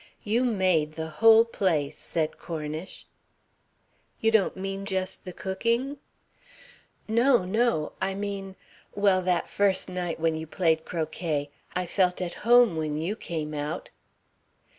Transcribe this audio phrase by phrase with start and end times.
[0.23, 3.05] "You made the whole place," said Cornish.
[4.19, 5.99] "You don't mean just the cooking?"
[7.07, 7.91] "No, no.
[8.01, 8.55] I mean
[8.95, 11.51] well, that first night when you played croquet.
[11.75, 13.91] I felt at home when you came out."